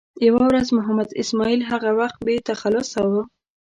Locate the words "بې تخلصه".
2.25-2.99